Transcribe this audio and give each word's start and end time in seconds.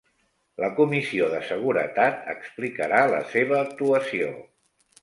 La 0.63 0.69
Comissió 0.79 1.27
de 1.33 1.41
Seguretat 1.49 2.27
explicarà 2.35 3.05
la 3.17 3.21
seva 3.37 3.63
actuació 3.69 4.35